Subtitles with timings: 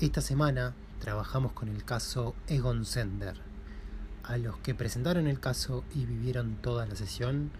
[0.00, 3.34] Esta semana trabajamos con el caso Egon Sender.
[4.22, 7.50] A los que presentaron el caso y vivieron toda la sesión,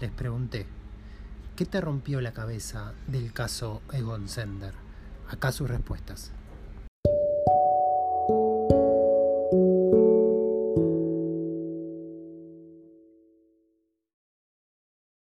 [0.00, 0.66] les pregunté,
[1.56, 4.74] ¿qué te rompió la cabeza del caso Egon Sender?
[5.28, 6.30] Acá sus respuestas.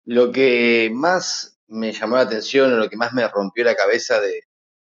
[0.07, 4.19] Lo que más me llamó la atención o lo que más me rompió la cabeza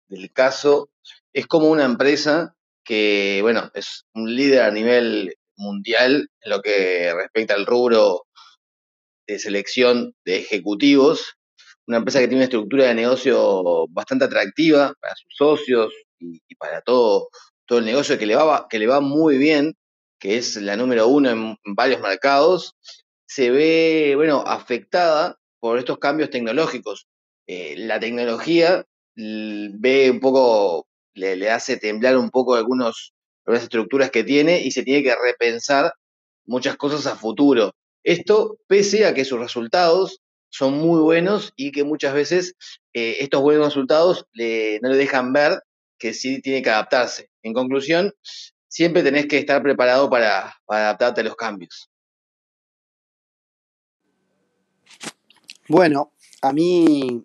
[0.10, 0.90] del caso
[1.34, 7.14] es como una empresa que, bueno, es un líder a nivel mundial en lo que
[7.14, 8.24] respecta al rubro
[9.28, 11.36] de selección de ejecutivos,
[11.88, 16.82] una empresa que tiene una estructura de negocio bastante atractiva para sus socios y, para
[16.82, 17.30] todo,
[17.66, 19.76] todo el negocio que le, va, que le va muy bien,
[20.20, 22.76] que es la número uno en varios mercados,
[23.28, 27.08] se ve, bueno, afectada por estos cambios tecnológicos.
[27.48, 33.14] Eh, la tecnología ve un poco, le, hace temblar un poco algunas
[33.48, 35.94] estructuras que tiene y se tiene que repensar
[36.46, 37.74] muchas cosas a futuro.
[38.04, 42.56] Esto pese a que sus resultados son muy buenos y que muchas veces
[42.94, 45.62] eh, estos buenos resultados no le dejan ver
[45.98, 47.30] que sí tiene que adaptarse.
[47.44, 48.14] En conclusión,
[48.68, 51.90] siempre tenés que estar preparado para adaptarte a los cambios.
[55.68, 57.24] Bueno, a mí,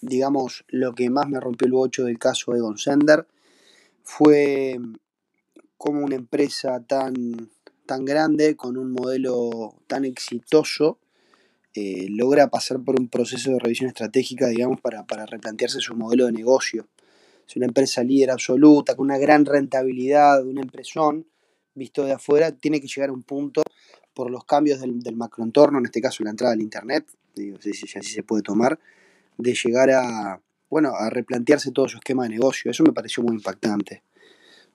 [0.00, 3.26] digamos, lo que más me rompió el bocho del caso Egon Sender
[4.02, 4.78] fue
[5.76, 7.50] como una empresa tan,
[7.86, 10.98] tan grande, con un modelo tan exitoso,
[11.74, 16.26] eh, logra pasar por un proceso de revisión estratégica, digamos, para, para replantearse su modelo
[16.26, 16.88] de negocio.
[17.46, 21.26] Es una empresa líder absoluta, con una gran rentabilidad, una empresón,
[21.74, 23.62] visto de afuera, tiene que llegar a un punto
[24.12, 27.70] por los cambios del, del macroentorno, en este caso la entrada del Internet, digo, si,
[27.70, 28.78] así se puede tomar,
[29.38, 32.70] de llegar a, bueno, a replantearse todo su esquema de negocio.
[32.70, 34.02] Eso me pareció muy impactante.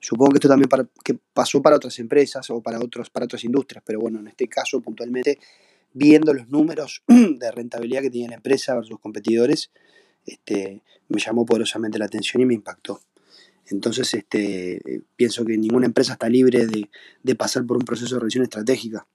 [0.00, 0.68] Supongo que esto también
[1.04, 4.48] que pasó para otras empresas o para, otros, para otras industrias, pero bueno, en este
[4.48, 5.38] caso puntualmente,
[5.92, 9.70] viendo los números de rentabilidad que tiene la empresa versus sus competidores,
[10.26, 13.00] este, me llamó poderosamente la atención y me impactó.
[13.66, 14.80] Entonces, este,
[15.16, 16.90] pienso que ninguna empresa está libre de,
[17.22, 19.06] de pasar por un proceso de revisión estratégica